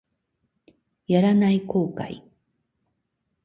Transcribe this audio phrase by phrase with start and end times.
[1.05, 2.23] やらない後悔